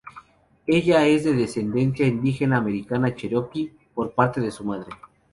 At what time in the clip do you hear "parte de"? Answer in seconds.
4.15-4.49